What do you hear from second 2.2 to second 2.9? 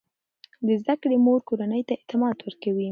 ورکوي.